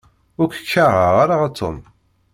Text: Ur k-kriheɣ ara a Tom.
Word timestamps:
Ur 0.41 0.47
k-kriheɣ 0.49 1.13
ara 1.23 1.35
a 1.47 1.49
Tom. 1.57 1.77